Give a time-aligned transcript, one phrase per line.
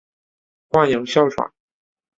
[0.71, 1.51] 患有哮喘。